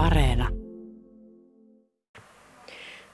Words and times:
Areena. 0.00 0.48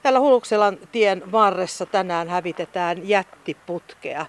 Täällä 0.01 0.19
Hulukselan 0.19 0.77
tien 0.91 1.31
varressa 1.31 1.85
tänään 1.85 2.29
hävitetään 2.29 3.09
jättiputkea. 3.09 4.25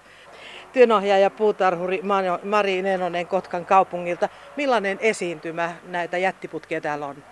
Työnohjaaja 0.73 1.29
puutarhuri 1.29 2.01
Mari 2.43 2.81
Nenonen 2.81 3.27
Kotkan 3.27 3.65
kaupungilta. 3.65 4.29
Millainen 4.55 4.97
esiintymä 5.01 5.75
näitä 5.83 6.17
jättiputkia 6.17 6.81
täällä 6.81 7.05
on? 7.05 7.23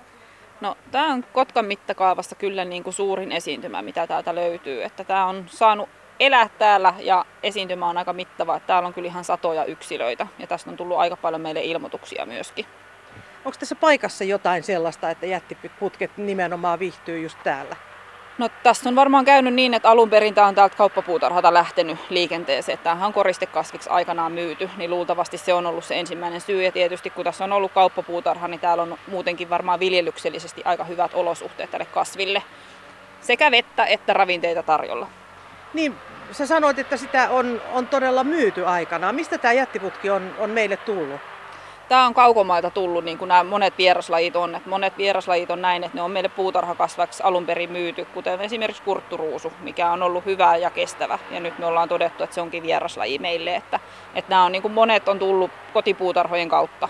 No, 0.61 0.77
tämä 0.91 1.13
on 1.13 1.25
Kotkan 1.33 1.65
mittakaavassa 1.65 2.35
kyllä 2.35 2.65
niin 2.65 2.83
kuin 2.83 2.93
suurin 2.93 3.31
esiintymä, 3.31 3.81
mitä 3.81 4.07
täältä 4.07 4.35
löytyy. 4.35 4.83
Että 4.83 5.03
tämä 5.03 5.25
on 5.25 5.45
saanut 5.47 5.89
elää 6.19 6.49
täällä 6.59 6.93
ja 6.99 7.25
esiintymä 7.43 7.89
on 7.89 7.97
aika 7.97 8.13
mittava. 8.13 8.55
Että 8.55 8.67
täällä 8.67 8.87
on 8.87 8.93
kyllä 8.93 9.07
ihan 9.07 9.23
satoja 9.23 9.65
yksilöitä 9.65 10.27
ja 10.39 10.47
tästä 10.47 10.71
on 10.71 10.77
tullut 10.77 10.97
aika 10.97 11.17
paljon 11.17 11.41
meille 11.41 11.61
ilmoituksia 11.63 12.25
myöskin. 12.25 12.65
Onko 13.47 13.57
tässä 13.59 13.75
paikassa 13.75 14.23
jotain 14.23 14.63
sellaista, 14.63 15.09
että 15.09 15.25
jättiputket 15.25 16.17
nimenomaan 16.17 16.79
viihtyy 16.79 17.19
just 17.19 17.37
täällä? 17.43 17.75
No 18.37 18.49
tässä 18.63 18.89
on 18.89 18.95
varmaan 18.95 19.25
käynyt 19.25 19.53
niin, 19.53 19.73
että 19.73 19.89
alun 19.89 20.09
perin 20.09 20.33
tämä 20.33 20.47
on 20.47 20.55
täältä 20.55 20.77
kauppapuutarhalta 20.77 21.53
lähtenyt 21.53 21.97
liikenteeseen. 22.09 22.77
Tämähän 22.77 23.07
on 23.07 23.13
koristekasviksi 23.13 23.89
aikanaan 23.89 24.31
myyty, 24.31 24.69
niin 24.77 24.89
luultavasti 24.89 25.37
se 25.37 25.53
on 25.53 25.65
ollut 25.65 25.85
se 25.85 25.99
ensimmäinen 25.99 26.41
syy. 26.41 26.63
Ja 26.63 26.71
tietysti 26.71 27.09
kun 27.09 27.23
tässä 27.23 27.43
on 27.43 27.53
ollut 27.53 27.71
kauppapuutarha, 27.71 28.47
niin 28.47 28.59
täällä 28.59 28.83
on 28.83 28.97
muutenkin 29.07 29.49
varmaan 29.49 29.79
viljelyksellisesti 29.79 30.61
aika 30.65 30.83
hyvät 30.83 31.13
olosuhteet 31.13 31.71
tälle 31.71 31.85
kasville. 31.85 32.43
Sekä 33.21 33.51
vettä 33.51 33.85
että 33.85 34.13
ravinteita 34.13 34.63
tarjolla. 34.63 35.07
Niin, 35.73 35.95
sä 36.31 36.45
sanoit, 36.45 36.79
että 36.79 36.97
sitä 36.97 37.29
on, 37.29 37.61
on 37.73 37.87
todella 37.87 38.23
myyty 38.23 38.65
aikanaan. 38.65 39.15
Mistä 39.15 39.37
tämä 39.37 39.53
jättiputki 39.53 40.09
on, 40.09 40.35
on 40.39 40.49
meille 40.49 40.77
tullut? 40.77 41.21
Tämä 41.89 42.05
on 42.05 42.13
kaukomailta 42.13 42.69
tullut, 42.69 43.03
niin 43.05 43.17
kuin 43.17 43.27
nämä 43.27 43.43
monet 43.43 43.77
vieraslajit 43.77 44.35
on. 44.35 44.55
Että 44.55 44.69
monet 44.69 44.97
vieraslajit 44.97 45.51
on 45.51 45.61
näin, 45.61 45.83
että 45.83 45.97
ne 45.97 46.01
on 46.01 46.11
meille 46.11 46.29
puutarhakasvaksi 46.29 47.23
alun 47.23 47.45
perin 47.45 47.71
myyty, 47.71 48.05
kuten 48.05 48.41
esimerkiksi 48.41 48.81
kurtturuusu, 48.81 49.53
mikä 49.61 49.91
on 49.91 50.03
ollut 50.03 50.25
hyvä 50.25 50.55
ja 50.55 50.69
kestävä. 50.69 51.19
Ja 51.31 51.39
nyt 51.39 51.59
me 51.59 51.65
ollaan 51.65 51.89
todettu, 51.89 52.23
että 52.23 52.33
se 52.33 52.41
onkin 52.41 52.63
vieraslaji 52.63 53.19
meille. 53.19 53.55
Että, 53.55 53.79
että 54.15 54.29
nämä 54.29 54.43
on, 54.43 54.51
niin 54.51 54.61
kuin 54.61 54.73
monet 54.73 55.07
on 55.07 55.19
tullut 55.19 55.51
kotipuutarhojen 55.73 56.49
kautta. 56.49 56.89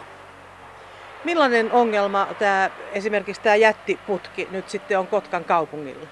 Millainen 1.24 1.72
ongelma 1.72 2.28
tämä, 2.40 2.70
esimerkiksi 2.92 3.42
tämä 3.42 3.56
jättiputki 3.56 4.48
nyt 4.52 4.70
sitten 4.70 5.00
on 5.00 5.08
Kotkan 5.08 5.46
kaupungilla? 5.46 6.08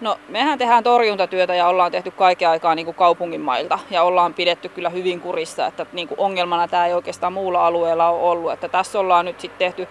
No, 0.00 0.18
mehän 0.28 0.58
tehdään 0.58 0.84
torjuntatyötä 0.84 1.54
ja 1.54 1.66
ollaan 1.66 1.92
tehty 1.92 2.10
kaiken 2.10 2.48
aikaa 2.48 2.74
niin 2.74 2.84
kuin 2.84 2.94
kaupungin 2.94 3.40
mailta 3.40 3.78
ja 3.90 4.02
ollaan 4.02 4.34
pidetty 4.34 4.68
kyllä 4.68 4.88
hyvin 4.88 5.20
kurissa, 5.20 5.66
että 5.66 5.86
niin 5.92 6.08
kuin 6.08 6.20
ongelmana 6.20 6.68
tämä 6.68 6.86
ei 6.86 6.94
oikeastaan 6.94 7.32
muulla 7.32 7.66
alueella 7.66 8.08
ole 8.08 8.30
ollut. 8.30 8.52
Että 8.52 8.68
tässä 8.68 8.98
ollaan 8.98 9.24
nyt 9.24 9.40
sitten 9.40 9.58
tehty 9.58 9.88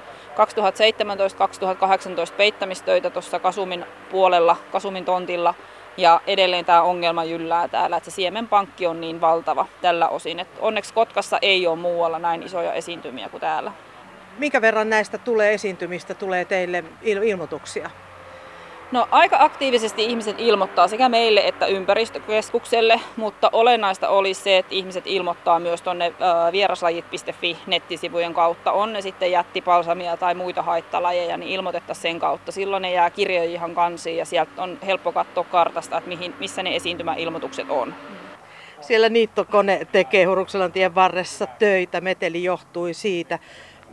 2017-2018 2.31 2.33
peittämistöitä 2.37 3.09
tuossa 3.09 3.39
Kasumin 3.39 3.85
puolella, 4.11 4.57
Kasumin 4.71 5.05
tontilla 5.05 5.53
ja 5.97 6.21
edelleen 6.27 6.65
tämä 6.65 6.81
ongelma 6.81 7.23
jyllää 7.23 7.67
täällä, 7.67 7.97
että 7.97 8.11
se 8.11 8.15
siemenpankki 8.15 8.87
on 8.87 9.01
niin 9.01 9.21
valtava 9.21 9.65
tällä 9.81 10.09
osin. 10.09 10.39
Että 10.39 10.61
onneksi 10.61 10.93
Kotkassa 10.93 11.39
ei 11.41 11.67
ole 11.67 11.79
muualla 11.79 12.19
näin 12.19 12.43
isoja 12.43 12.73
esiintymiä 12.73 13.29
kuin 13.29 13.41
täällä. 13.41 13.71
Minkä 14.37 14.61
verran 14.61 14.89
näistä 14.89 15.17
tulee 15.17 15.53
esiintymistä, 15.53 16.13
tulee 16.13 16.45
teille 16.45 16.83
ilmoituksia? 17.01 17.89
No 18.93 19.07
aika 19.11 19.37
aktiivisesti 19.39 20.05
ihmiset 20.05 20.35
ilmoittaa 20.39 20.87
sekä 20.87 21.09
meille 21.09 21.41
että 21.45 21.65
ympäristökeskukselle, 21.65 22.99
mutta 23.15 23.49
olennaista 23.51 24.09
olisi 24.09 24.41
se, 24.41 24.57
että 24.57 24.75
ihmiset 24.75 25.07
ilmoittaa 25.07 25.59
myös 25.59 25.81
tuonne 25.81 26.13
vieraslajit.fi 26.51 27.57
nettisivujen 27.67 28.33
kautta. 28.33 28.71
On 28.71 28.93
ne 28.93 29.01
sitten 29.01 29.31
jättipalsamia 29.31 30.17
tai 30.17 30.35
muita 30.35 30.61
haittalajeja, 30.61 31.37
niin 31.37 31.51
ilmoitetta 31.51 31.93
sen 31.93 32.19
kautta. 32.19 32.51
Silloin 32.51 32.81
ne 32.81 32.91
jää 32.91 33.09
kirjoihin 33.09 33.53
ihan 33.53 33.75
kansiin 33.75 34.17
ja 34.17 34.25
sieltä 34.25 34.63
on 34.63 34.77
helppo 34.85 35.11
katsoa 35.11 35.43
kartasta, 35.43 35.97
että 35.97 36.09
mihin, 36.09 36.35
missä 36.39 36.63
ne 36.63 36.75
esiintymäilmoitukset 36.75 37.69
on. 37.69 37.95
Siellä 38.81 39.09
niittokone 39.09 39.87
tekee 39.91 40.25
Hurukselan 40.25 40.71
tien 40.71 40.95
varressa 40.95 41.47
töitä, 41.47 42.01
meteli 42.01 42.43
johtui 42.43 42.93
siitä. 42.93 43.39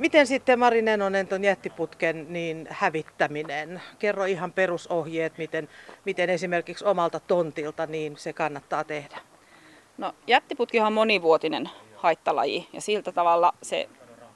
Miten 0.01 0.27
sitten 0.27 0.59
Mari 0.59 0.83
Nenonen 0.83 1.29
tuon 1.29 1.45
jättiputken 1.45 2.27
niin 2.29 2.69
hävittäminen? 2.71 3.83
Kerro 3.99 4.25
ihan 4.25 4.53
perusohjeet, 4.53 5.39
miten, 5.39 5.69
miten 6.05 6.31
esimerkiksi 6.31 6.85
omalta 6.85 7.21
tontilta 7.21 7.87
niin 7.87 8.17
se 8.17 8.33
kannattaa 8.33 8.85
tehdä. 8.85 9.19
No, 9.99 10.13
jättiputkihan 10.27 10.87
on 10.87 10.93
monivuotinen 10.93 11.71
haittalaji 11.97 12.69
ja 12.73 12.81
siltä 12.81 13.13
tavalla 13.13 13.53
se 13.63 13.89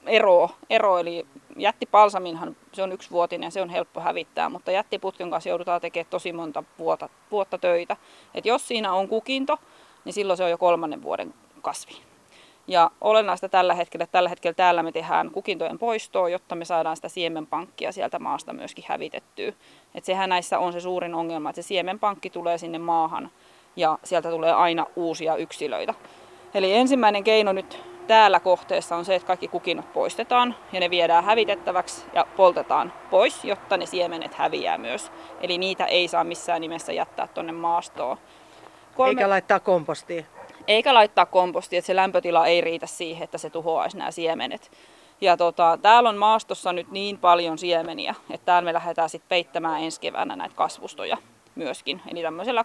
ero, 0.07 0.51
ero 0.71 0.99
eli 0.99 1.27
jättipalsaminhan 1.57 2.57
se 2.73 2.83
on 2.83 2.93
yksivuotinen, 2.93 3.53
se 3.53 3.63
on 3.63 3.69
helppo 3.69 4.01
hävittää, 4.01 4.49
mutta 4.49 4.71
jättiputken 4.71 5.31
kanssa 5.31 5.49
joudutaan 5.51 5.81
tekemään 5.81 6.11
tosi 6.11 6.33
monta 6.33 6.65
vuotta, 6.79 7.09
vuotta 7.31 7.59
töitä. 7.59 7.97
Et 8.35 8.47
jos 8.47 8.69
siinä 8.69 8.93
on 8.93 9.09
kukinto, 9.09 9.59
niin 10.05 10.13
silloin 10.13 10.37
se 10.37 10.45
on 10.45 10.51
jo 10.51 10.59
kolmannen 10.59 11.03
vuoden 11.03 11.35
kasvi. 11.63 12.14
Ja 12.67 12.91
olennaista 13.01 13.49
tällä 13.49 13.75
hetkellä, 13.75 14.07
tällä 14.07 14.29
hetkellä 14.29 14.55
täällä 14.55 14.83
me 14.83 14.93
tehdään 14.93 15.31
kukintojen 15.31 15.79
poistoa, 15.79 16.29
jotta 16.29 16.55
me 16.55 16.65
saadaan 16.65 16.97
sitä 16.97 17.09
siemenpankkia 17.09 17.93
sieltä 17.93 18.19
maasta 18.19 18.53
myöskin 18.53 18.85
hävitettyä. 18.89 19.53
Et 19.95 20.05
sehän 20.05 20.29
näissä 20.29 20.59
on 20.59 20.73
se 20.73 20.81
suurin 20.81 21.15
ongelma, 21.15 21.51
että 21.51 21.63
se 21.63 21.67
siemenpankki 21.67 22.31
tulee 22.31 22.59
sinne 22.59 22.79
maahan 22.79 23.31
ja 23.77 23.99
sieltä 24.05 24.31
tulee 24.31 24.53
aina 24.53 24.87
uusia 24.97 25.37
yksilöitä. 25.37 25.95
Eli 26.55 26.75
ensimmäinen 26.75 27.25
keino 27.25 27.53
nyt 27.53 27.83
täällä 28.07 28.41
kohteessa 28.41 28.97
on 28.97 29.05
se, 29.05 29.15
että 29.15 29.27
kaikki 29.27 29.49
kukinnot 29.49 29.93
poistetaan 29.93 30.57
ja 30.73 30.81
ne 30.81 30.91
viedään 30.91 31.25
hävitettäväksi 31.25 32.05
ja 32.13 32.27
poltetaan 32.37 32.93
pois, 33.11 33.45
jotta 33.45 33.77
ne 33.77 33.87
siemenet 33.87 34.35
häviää 34.35 34.79
myös. 34.79 35.13
Eli 35.41 35.59
niitä 35.59 35.87
ei 35.87 36.09
saa 36.09 36.25
missään 36.25 36.61
nimessä 36.61 36.93
jättää 36.93 37.27
tuonne 37.27 37.53
maastoon. 37.53 38.19
Kolme... 38.97 39.11
Eikä 39.11 39.31
laittaa 39.31 39.61
kompostiin. 39.61 40.27
Eikä 40.67 40.95
laittaa 40.95 41.27
kompostia, 41.27 41.79
että 41.79 41.87
se 41.87 41.97
lämpötila 41.97 42.47
ei 42.47 42.61
riitä 42.61 42.87
siihen, 42.87 43.25
että 43.25 43.39
se 43.39 43.51
tuhoaisi 43.51 43.97
nämä 43.97 44.11
siemenet. 44.11 44.71
Ja 45.21 45.37
tota, 45.37 45.79
täällä 45.83 46.09
on 46.09 46.17
maastossa 46.17 46.73
nyt 46.73 46.91
niin 46.91 47.19
paljon 47.19 47.59
siemeniä, 47.59 48.15
että 48.31 48.45
täällä 48.45 48.65
me 48.65 48.73
lähdetään 48.73 49.09
sitten 49.11 49.29
peittämään 49.29 49.83
ensi 49.83 50.01
keväänä 50.01 50.37
näitä 50.37 50.55
kasvustoja 50.55 51.17
myöskin. 51.55 52.03
Eli 52.13 52.23
tämmöisellä, 52.23 52.65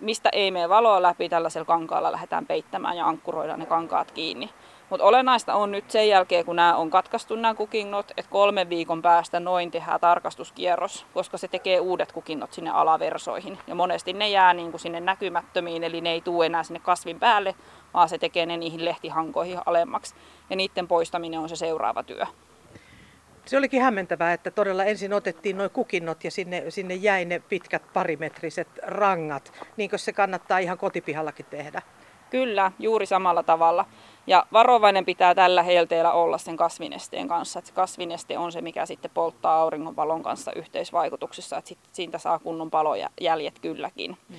mistä 0.00 0.28
ei 0.32 0.50
mene 0.50 0.68
valoa 0.68 1.02
läpi, 1.02 1.28
tällaisella 1.28 1.64
kankaalla 1.64 2.12
lähdetään 2.12 2.46
peittämään 2.46 2.96
ja 2.96 3.06
ankkuroidaan 3.06 3.60
ne 3.60 3.66
kankaat 3.66 4.10
kiinni. 4.10 4.50
Mutta 4.90 5.04
olennaista 5.04 5.54
on 5.54 5.70
nyt 5.70 5.90
sen 5.90 6.08
jälkeen, 6.08 6.44
kun 6.44 6.56
nämä 6.56 6.76
on 6.76 6.90
katkaistu 6.90 7.36
nämä 7.36 7.54
kukinnot, 7.54 8.10
että 8.10 8.30
kolmen 8.30 8.68
viikon 8.68 9.02
päästä 9.02 9.40
noin 9.40 9.70
tehdään 9.70 10.00
tarkastuskierros, 10.00 11.06
koska 11.14 11.38
se 11.38 11.48
tekee 11.48 11.80
uudet 11.80 12.12
kukinnot 12.12 12.52
sinne 12.52 12.70
alaversoihin. 12.70 13.58
Ja 13.66 13.74
monesti 13.74 14.12
ne 14.12 14.28
jää 14.28 14.54
niin 14.54 14.70
kuin 14.70 14.80
sinne 14.80 15.00
näkymättömiin, 15.00 15.84
eli 15.84 16.00
ne 16.00 16.12
ei 16.12 16.20
tule 16.20 16.46
enää 16.46 16.62
sinne 16.62 16.80
kasvin 16.80 17.20
päälle, 17.20 17.54
vaan 17.94 18.08
se 18.08 18.18
tekee 18.18 18.46
ne 18.46 18.56
niihin 18.56 18.84
lehtihankoihin 18.84 19.58
alemmaksi. 19.66 20.14
Ja 20.50 20.56
niiden 20.56 20.88
poistaminen 20.88 21.40
on 21.40 21.48
se 21.48 21.56
seuraava 21.56 22.02
työ. 22.02 22.26
Se 23.48 23.58
olikin 23.58 23.82
hämmentävää, 23.82 24.32
että 24.32 24.50
todella 24.50 24.84
ensin 24.84 25.12
otettiin 25.12 25.56
noin 25.56 25.70
kukinnot 25.70 26.24
ja 26.24 26.30
sinne, 26.30 26.64
sinne 26.68 26.94
jäi 26.94 27.24
ne 27.24 27.38
pitkät 27.48 27.82
parimetriset 27.92 28.68
rangat. 28.82 29.52
Niinkö 29.76 29.98
se 29.98 30.12
kannattaa 30.12 30.58
ihan 30.58 30.78
kotipihallakin 30.78 31.46
tehdä? 31.50 31.82
Kyllä, 32.30 32.72
juuri 32.78 33.06
samalla 33.06 33.42
tavalla. 33.42 33.84
Ja 34.26 34.46
varovainen 34.52 35.04
pitää 35.04 35.34
tällä 35.34 35.62
helteellä 35.62 36.12
olla 36.12 36.38
sen 36.38 36.56
kasvinesteen 36.56 37.28
kanssa. 37.28 37.58
Että 37.58 37.72
kasvineste 37.72 38.38
on 38.38 38.52
se, 38.52 38.60
mikä 38.60 38.86
sitten 38.86 39.10
polttaa 39.14 39.60
auringonvalon 39.60 40.22
kanssa 40.22 40.52
yhteisvaikutuksessa. 40.52 41.56
Että 41.56 41.68
sit 41.68 41.78
siitä 41.92 42.18
saa 42.18 42.38
kunnon 42.38 42.70
palojäljet 42.70 43.58
kylläkin. 43.58 44.16
Mm. 44.28 44.36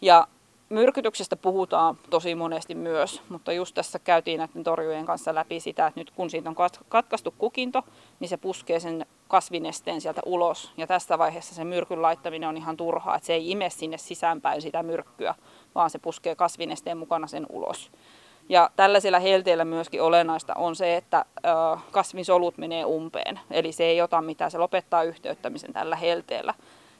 Ja 0.00 0.26
myrkytyksestä 0.68 1.36
puhutaan 1.36 1.98
tosi 2.10 2.34
monesti 2.34 2.74
myös, 2.74 3.22
mutta 3.28 3.52
just 3.52 3.74
tässä 3.74 3.98
käytiin 3.98 4.38
näiden 4.38 4.64
torjujen 4.64 5.06
kanssa 5.06 5.34
läpi 5.34 5.60
sitä, 5.60 5.86
että 5.86 6.00
nyt 6.00 6.10
kun 6.10 6.30
siitä 6.30 6.48
on 6.50 6.56
katkaistu 6.88 7.34
kukinto, 7.38 7.82
niin 8.20 8.28
se 8.28 8.36
puskee 8.36 8.80
sen 8.80 9.06
kasvinesteen 9.28 10.00
sieltä 10.00 10.20
ulos. 10.26 10.72
Ja 10.76 10.86
tässä 10.86 11.18
vaiheessa 11.18 11.54
se 11.54 11.64
myrkyn 11.64 12.02
laittaminen 12.02 12.48
on 12.48 12.56
ihan 12.56 12.76
turhaa, 12.76 13.16
että 13.16 13.26
se 13.26 13.34
ei 13.34 13.50
ime 13.50 13.70
sinne 13.70 13.98
sisäänpäin 13.98 14.62
sitä 14.62 14.82
myrkkyä, 14.82 15.34
vaan 15.74 15.90
se 15.90 15.98
puskee 15.98 16.34
kasvinesteen 16.34 16.98
mukana 16.98 17.26
sen 17.26 17.46
ulos. 17.48 17.90
Ja 18.48 18.70
tällaisilla 18.76 19.18
helteillä 19.18 19.64
myöskin 19.64 20.02
olennaista 20.02 20.54
on 20.54 20.76
se, 20.76 20.96
että 20.96 21.24
kasvinsolut 21.90 22.58
menee 22.58 22.84
umpeen. 22.84 23.40
Eli 23.50 23.72
se 23.72 23.84
ei 23.84 24.02
ota 24.02 24.22
mitään, 24.22 24.50
se 24.50 24.58
lopettaa 24.58 25.02
yhteyttämisen 25.02 25.72
tällä 25.72 25.96
helteellä. 25.96 26.54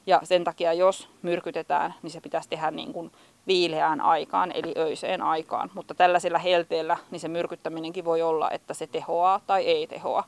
Ja 0.05 0.21
sen 0.23 0.43
takia, 0.43 0.73
jos 0.73 1.09
myrkytetään, 1.21 1.93
niin 2.03 2.11
se 2.11 2.21
pitäisi 2.21 2.49
tehdä 2.49 2.71
niin 2.71 2.93
kuin 2.93 3.11
viileään 3.49 4.01
aikaan, 4.01 4.51
eli 4.51 4.73
öiseen 4.77 5.21
aikaan. 5.21 5.71
Mutta 5.73 5.93
tällaisilla 5.93 6.37
helteillä 6.37 6.97
niin 7.11 7.19
se 7.19 7.27
myrkyttäminenkin 7.27 8.05
voi 8.05 8.21
olla, 8.21 8.51
että 8.51 8.73
se 8.73 8.87
tehoaa 8.87 9.41
tai 9.47 9.65
ei 9.65 9.87
tehoa. 9.87 10.23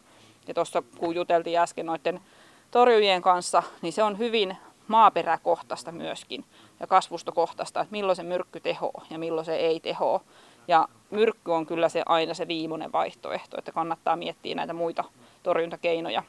Ja 0.47 0.53
tuossa 0.53 0.83
kun 0.97 1.15
juteltiin 1.15 1.59
äsken 1.59 1.85
noiden 1.85 2.21
torjujien 2.71 3.21
kanssa, 3.21 3.63
niin 3.81 3.93
se 3.93 4.03
on 4.03 4.17
hyvin 4.17 4.57
maaperäkohtaista 4.87 5.91
myöskin 5.91 6.45
ja 6.79 6.87
kasvustokohtaista, 6.87 7.81
että 7.81 7.91
milloin 7.91 8.15
se 8.15 8.23
myrkky 8.23 8.59
tehoaa 8.59 9.05
ja 9.09 9.19
milloin 9.19 9.45
se 9.45 9.55
ei 9.55 9.79
tehoa. 9.79 10.21
Ja 10.67 10.87
myrkky 11.09 11.51
on 11.51 11.65
kyllä 11.65 11.89
se 11.89 12.03
aina 12.05 12.33
se 12.33 12.47
viimeinen 12.47 12.91
vaihtoehto, 12.91 13.57
että 13.57 13.71
kannattaa 13.71 14.15
miettiä 14.15 14.55
näitä 14.55 14.73
muita 14.73 15.03
torjuntakeinoja. 15.43 16.23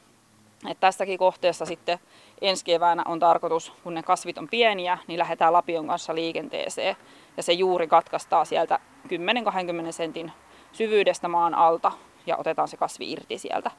Et 0.69 0.81
tässäkin 0.81 1.19
kohteessa 1.19 1.67
sitten 1.67 1.99
ensi 2.41 2.65
keväänä 2.65 3.03
on 3.07 3.19
tarkoitus, 3.19 3.73
kun 3.83 3.95
ne 3.95 4.03
kasvit 4.03 4.39
on 4.39 4.49
pieniä, 4.49 4.99
niin 5.07 5.19
lähdetään 5.19 5.53
lapion 5.53 5.87
kanssa 5.87 6.15
liikenteeseen. 6.15 6.97
Ja 7.37 7.43
se 7.43 7.53
juuri 7.53 7.87
katkaistaan 7.87 8.47
sieltä 8.47 8.79
10-20 9.09 9.93
sentin 9.93 10.33
syvyydestä 10.73 11.29
maan 11.29 11.55
alta 11.55 11.93
ja 12.27 12.37
otetaan 12.37 12.69
se 12.69 12.77
kasvi 12.77 13.13
irti 13.13 13.39
sieltä. 13.39 13.71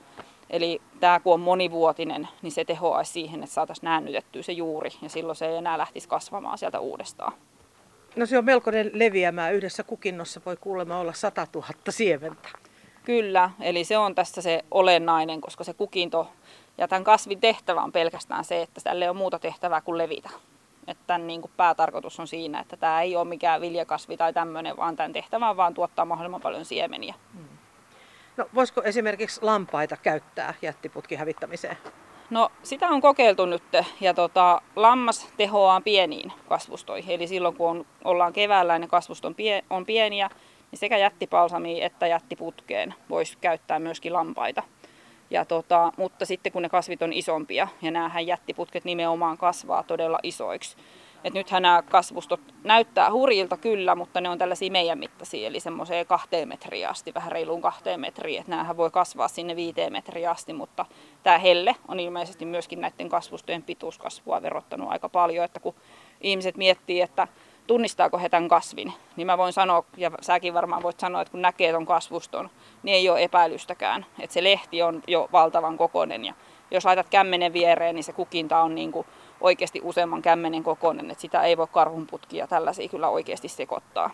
Eli 0.50 0.82
tämä 1.00 1.20
kun 1.20 1.34
on 1.34 1.40
monivuotinen, 1.40 2.28
niin 2.42 2.52
se 2.52 2.66
tehoaisi 2.66 3.12
siihen, 3.12 3.44
että 3.44 3.54
saataisiin 3.54 3.86
näännytettyä 3.86 4.42
se 4.42 4.52
juuri 4.52 4.90
ja 5.02 5.10
silloin 5.10 5.36
se 5.36 5.48
ei 5.48 5.56
enää 5.56 5.78
lähtisi 5.78 6.08
kasvamaan 6.08 6.58
sieltä 6.58 6.80
uudestaan. 6.80 7.34
No 8.16 8.26
se 8.26 8.38
on 8.38 8.46
melkoinen 8.46 8.92
leviämää. 8.94 9.52
Yhdessä 9.52 9.84
kukinnossa 9.84 10.42
voi 10.46 10.58
kuulemma 10.58 10.98
olla 10.98 11.14
100 11.14 11.48
000 11.54 11.68
siementä. 11.90 12.50
Kyllä, 13.04 13.50
eli 13.60 13.84
se 13.84 13.98
on 13.98 14.16
tässä 14.16 14.42
se 14.42 14.66
olennainen, 14.72 15.42
koska 15.42 15.64
se 15.64 15.74
kukinto 15.74 16.28
ja 16.78 16.88
tämän 16.88 17.04
kasvin 17.04 17.40
tehtävä 17.40 17.82
on 17.82 17.92
pelkästään 17.92 18.46
se, 18.46 18.62
että 18.62 18.82
tälle 18.84 19.06
ei 19.06 19.10
ole 19.10 19.18
muuta 19.18 19.40
tehtävää 19.40 19.82
kuin 19.82 19.98
levitä. 19.98 20.30
Että 20.88 21.04
tämän 21.08 21.28
niin 21.28 21.42
kuin 21.42 21.52
päätarkoitus 21.58 22.20
on 22.20 22.28
siinä, 22.28 22.60
että 22.60 22.78
tämä 22.78 23.02
ei 23.02 23.16
ole 23.16 23.28
mikään 23.28 23.62
viljakasvi 23.62 24.18
tai 24.18 24.34
tämmöinen, 24.34 24.78
vaan 24.78 24.96
tämän 24.96 25.14
tehtävä 25.14 25.50
on 25.50 25.58
vaan 25.58 25.74
tuottaa 25.74 26.06
mahdollisimman 26.06 26.42
paljon 26.42 26.66
siemeniä. 26.66 27.14
Hmm. 27.34 27.48
No, 28.38 28.46
voisiko 28.56 28.82
esimerkiksi 28.84 29.42
lampaita 29.44 29.98
käyttää 29.98 30.54
jättiputkin 30.62 31.20
hävittämiseen? 31.20 31.78
No 32.30 32.52
sitä 32.64 32.88
on 32.90 33.02
kokeiltu 33.02 33.46
nyt 33.46 33.64
ja 34.02 34.14
tota, 34.14 34.62
lammas 34.76 35.28
tehoaa 35.38 35.82
pieniin 35.82 36.32
kasvustoihin. 36.50 37.16
Eli 37.16 37.28
silloin 37.28 37.56
kun 37.56 37.70
on, 37.70 37.86
ollaan 38.04 38.34
keväällä 38.34 38.74
ja 38.74 38.80
ne 38.80 38.88
kasvustot 38.88 39.26
on, 39.26 39.36
pie, 39.36 39.64
on 39.70 39.86
pieniä, 39.86 40.30
niin 40.74 40.80
sekä 40.80 40.98
jättipalsamiin 40.98 41.84
että 41.84 42.08
jättiputkeen 42.08 42.94
voisi 43.10 43.38
käyttää 43.42 43.80
myöskin 43.80 44.14
lampaita. 44.14 44.64
Ja 45.30 45.46
tota, 45.46 45.92
mutta 45.98 46.26
sitten 46.26 46.52
kun 46.52 46.62
ne 46.62 46.70
kasvit 46.70 47.02
on 47.02 47.14
isompia 47.14 47.68
ja 47.82 47.92
näähän 47.92 48.28
jättiputket 48.28 48.86
nimenomaan 48.86 49.38
kasvaa 49.38 49.84
todella 49.84 50.20
isoiksi, 50.24 50.78
et 51.24 51.34
nythän 51.34 51.62
nämä 51.62 51.82
kasvustot 51.82 52.40
näyttää 52.64 53.12
hurjilta 53.12 53.58
kyllä, 53.58 53.96
mutta 53.96 54.22
ne 54.22 54.30
on 54.30 54.38
tällaisia 54.38 54.72
meidän 54.72 55.00
mittaisia, 55.00 55.48
eli 55.48 55.60
semmoiseen 55.60 56.06
kahteen 56.06 56.48
metriä 56.48 56.90
asti, 56.90 57.14
vähän 57.14 57.32
reiluun 57.32 57.62
kahteen 57.62 58.00
metriin. 58.00 58.40
Että 58.40 58.52
näähän 58.52 58.78
voi 58.78 58.92
kasvaa 58.92 59.28
sinne 59.28 59.56
viiteen 59.56 59.92
metriä 59.92 60.32
asti, 60.32 60.54
mutta 60.54 60.86
tämä 61.24 61.38
helle 61.38 61.76
on 61.88 62.00
ilmeisesti 62.00 62.46
myöskin 62.46 62.82
näiden 62.82 63.10
kasvustojen 63.10 63.64
pituuskasvua 63.64 64.42
verottanut 64.42 64.92
aika 64.92 65.10
paljon, 65.10 65.46
että 65.46 65.60
kun 65.60 65.76
ihmiset 66.22 66.58
miettii, 66.58 67.02
että 67.02 67.28
tunnistaako 67.68 68.18
he 68.18 68.30
tämän 68.30 68.50
kasvin, 68.50 68.94
niin 69.16 69.28
mä 69.28 69.38
voin 69.38 69.54
sanoa, 69.54 69.84
ja 69.98 70.12
säkin 70.22 70.54
varmaan 70.54 70.84
voit 70.84 71.00
sanoa, 71.00 71.22
että 71.22 71.32
kun 71.32 71.42
näkee 71.42 71.72
ton 71.72 71.86
kasvuston, 71.86 72.50
niin 72.84 72.96
ei 72.96 73.10
ole 73.10 73.24
epäilystäkään. 73.24 74.06
Että 74.20 74.34
se 74.34 74.44
lehti 74.44 74.82
on 74.82 75.02
jo 75.08 75.30
valtavan 75.32 75.78
kokoinen 75.78 76.26
ja 76.26 76.34
jos 76.72 76.86
laitat 76.86 77.10
kämmenen 77.10 77.54
viereen, 77.54 77.96
niin 77.96 78.04
se 78.04 78.14
kukinta 78.14 78.62
on 78.62 78.76
niin 78.76 78.92
kuin 78.92 79.08
oikeasti 79.42 79.82
useamman 79.84 80.22
kämmenen 80.22 80.64
kokoinen, 80.64 81.12
että 81.12 81.22
sitä 81.22 81.44
ei 81.44 81.58
voi 81.58 81.68
karhunputkia 81.72 82.48
tällaisia 82.48 82.88
kyllä 82.88 83.10
oikeasti 83.10 83.48
sekoittaa. 83.48 84.12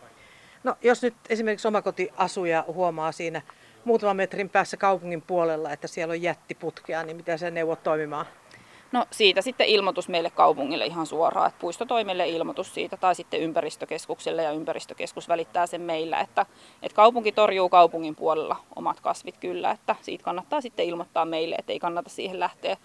No 0.64 0.76
jos 0.82 1.04
nyt 1.04 1.16
esimerkiksi 1.30 1.68
omakotiasuja 1.68 2.64
huomaa 2.68 3.12
siinä 3.12 3.42
muutaman 3.84 4.16
metrin 4.16 4.50
päässä 4.50 4.78
kaupungin 4.78 5.22
puolella, 5.22 5.72
että 5.72 5.88
siellä 5.88 6.12
on 6.12 6.22
jättiputkea, 6.22 7.04
niin 7.04 7.18
miten 7.18 7.40
se 7.40 7.52
neuvot 7.52 7.84
toimimaan? 7.84 8.26
No 8.92 9.06
siitä 9.12 9.42
sitten 9.42 9.68
ilmoitus 9.68 10.10
meille 10.10 10.30
kaupungille 10.30 10.86
ihan 10.86 11.06
suoraan, 11.06 11.48
että 11.48 11.60
puistotoimille 11.60 12.30
ilmoitus 12.30 12.74
siitä 12.74 12.98
tai 12.98 13.16
sitten 13.16 13.40
ympäristökeskukselle 13.40 14.44
ja 14.44 14.52
ympäristökeskus 14.52 15.28
välittää 15.28 15.68
sen 15.68 15.82
meillä, 15.82 16.20
että, 16.20 16.46
että 16.82 16.96
kaupunki 16.96 17.32
torjuu 17.32 17.70
kaupungin 17.70 18.16
puolella 18.16 18.56
omat 18.76 19.00
kasvit 19.00 19.38
kyllä, 19.38 19.72
että 19.72 19.96
siitä 20.02 20.24
kannattaa 20.24 20.62
sitten 20.62 20.86
ilmoittaa 20.86 21.26
meille, 21.26 21.56
että 21.56 21.74
ei 21.74 21.80
kannata 21.80 22.10
siihen 22.10 22.40
lähteä, 22.40 22.78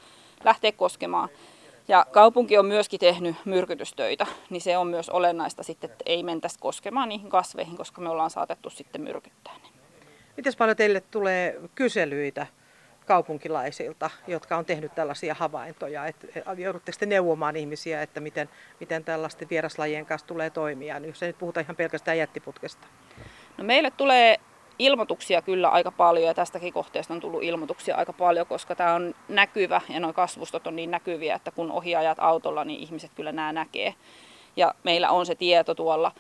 lähteä 0.44 0.72
koskemaan. 0.72 1.28
Ja 1.88 2.06
kaupunki 2.10 2.58
on 2.58 2.66
myöskin 2.66 3.00
tehnyt 3.00 3.36
myrkytystöitä, 3.44 4.26
niin 4.50 4.60
se 4.60 4.78
on 4.78 4.86
myös 4.86 5.10
olennaista 5.10 5.62
sitten, 5.62 5.90
että 5.90 6.02
ei 6.06 6.22
mentäisi 6.22 6.58
koskemaan 6.58 7.08
niihin 7.08 7.30
kasveihin, 7.30 7.76
koska 7.76 8.00
me 8.00 8.08
ollaan 8.08 8.30
saatettu 8.30 8.70
sitten 8.70 9.00
myrkyttää 9.00 9.54
ne. 9.62 9.68
Miten 10.36 10.52
paljon 10.58 10.76
teille 10.76 11.00
tulee 11.00 11.60
kyselyitä 11.74 12.46
kaupunkilaisilta, 13.06 14.10
jotka 14.26 14.56
on 14.56 14.64
tehnyt 14.64 14.94
tällaisia 14.94 15.34
havaintoja? 15.34 16.06
Et 16.06 16.26
joudutteko 16.56 16.98
te 16.98 17.06
neuvomaan 17.06 17.56
ihmisiä, 17.56 18.02
että 18.02 18.20
miten, 18.20 18.48
miten 18.80 19.04
tällaisten 19.04 19.48
vieraslajien 19.50 20.06
kanssa 20.06 20.26
tulee 20.26 20.50
toimia, 20.50 20.98
jos 20.98 21.22
ei 21.22 21.26
nyt 21.26 21.38
puhuta 21.38 21.60
ihan 21.60 21.76
pelkästään 21.76 22.18
jättiputkesta? 22.18 22.86
No 23.58 23.64
meille 23.64 23.90
tulee 23.90 24.40
ilmoituksia 24.78 25.42
kyllä 25.42 25.68
aika 25.68 25.90
paljon 25.90 26.26
ja 26.26 26.34
tästäkin 26.34 26.72
kohteesta 26.72 27.14
on 27.14 27.20
tullut 27.20 27.42
ilmoituksia 27.42 27.96
aika 27.96 28.12
paljon, 28.12 28.46
koska 28.46 28.74
tämä 28.74 28.94
on 28.94 29.14
näkyvä 29.28 29.80
ja 29.88 30.00
nuo 30.00 30.12
kasvustot 30.12 30.66
on 30.66 30.76
niin 30.76 30.90
näkyviä, 30.90 31.34
että 31.34 31.50
kun 31.50 31.72
ohiajat 31.72 32.18
autolla, 32.20 32.64
niin 32.64 32.80
ihmiset 32.80 33.10
kyllä 33.14 33.32
nämä 33.32 33.52
näkee. 33.52 33.94
Ja 34.56 34.74
meillä 34.84 35.10
on 35.10 35.26
se 35.26 35.34
tieto 35.34 35.74
tuolla 35.74 36.12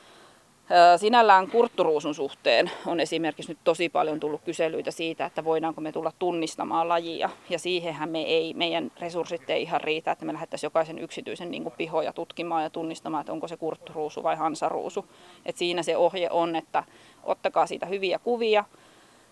Sinällään 0.96 1.50
kurtturuusun 1.50 2.14
suhteen 2.14 2.70
on 2.86 3.00
esimerkiksi 3.00 3.50
nyt 3.50 3.58
tosi 3.64 3.88
paljon 3.88 4.20
tullut 4.20 4.40
kyselyitä 4.44 4.90
siitä, 4.90 5.26
että 5.26 5.44
voidaanko 5.44 5.80
me 5.80 5.92
tulla 5.92 6.12
tunnistamaan 6.18 6.88
lajia. 6.88 7.30
Ja 7.50 7.58
siihenhän 7.58 8.08
me 8.08 8.22
ei, 8.22 8.54
meidän 8.54 8.92
resurssit 9.00 9.50
ei 9.50 9.62
ihan 9.62 9.80
riitä, 9.80 10.12
että 10.12 10.24
me 10.24 10.32
lähdettäisiin 10.32 10.66
jokaisen 10.66 10.98
yksityisen 10.98 11.50
niin 11.50 11.62
kuin 11.62 11.74
pihoja 11.78 12.12
tutkimaan 12.12 12.62
ja 12.62 12.70
tunnistamaan, 12.70 13.20
että 13.20 13.32
onko 13.32 13.48
se 13.48 13.56
kurtturuusu 13.56 14.22
vai 14.22 14.36
hansaruusu. 14.36 15.06
Et 15.46 15.56
siinä 15.56 15.82
se 15.82 15.96
ohje 15.96 16.28
on, 16.30 16.56
että 16.56 16.84
ottakaa 17.22 17.66
siitä 17.66 17.86
hyviä 17.86 18.18
kuvia, 18.18 18.64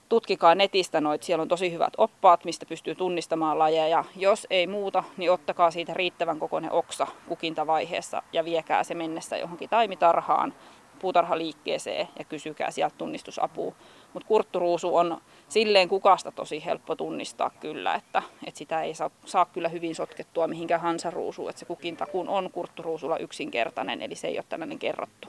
tutkikaa 0.08 0.54
netistä 0.54 1.00
noit, 1.00 1.22
siellä 1.22 1.42
on 1.42 1.48
tosi 1.48 1.72
hyvät 1.72 1.92
oppaat, 1.96 2.44
mistä 2.44 2.66
pystyy 2.66 2.94
tunnistamaan 2.94 3.58
lajeja. 3.58 4.04
Jos 4.16 4.46
ei 4.50 4.66
muuta, 4.66 5.04
niin 5.16 5.32
ottakaa 5.32 5.70
siitä 5.70 5.94
riittävän 5.94 6.38
kokoinen 6.38 6.72
oksa 6.72 7.06
kukintavaiheessa 7.28 8.22
ja 8.32 8.44
viekää 8.44 8.84
se 8.84 8.94
mennessä 8.94 9.36
johonkin 9.36 9.68
taimitarhaan 9.68 10.54
puutarhaliikkeeseen 11.02 12.08
ja 12.18 12.24
kysykää 12.24 12.70
sieltä 12.70 12.94
tunnistusapua. 12.98 13.74
Mutta 14.12 14.28
kurtturuusu 14.28 14.96
on 14.96 15.20
silleen 15.48 15.88
kukasta 15.88 16.32
tosi 16.32 16.64
helppo 16.64 16.96
tunnistaa 16.96 17.50
kyllä, 17.60 17.94
että, 17.94 18.22
että 18.46 18.58
sitä 18.58 18.82
ei 18.82 18.94
saa, 18.94 19.10
saa 19.24 19.46
kyllä 19.46 19.68
hyvin 19.68 19.94
sotkettua 19.94 20.48
mihinkään 20.48 20.80
hansaruusuun. 20.80 21.50
Että 21.50 21.60
se 21.60 21.66
kukinta 21.66 22.06
kun 22.06 22.28
on 22.28 22.50
kurtturuusulla 22.52 23.18
yksinkertainen, 23.18 24.02
eli 24.02 24.14
se 24.14 24.28
ei 24.28 24.38
ole 24.38 24.44
tällainen 24.48 24.78
kerrottu. 24.78 25.28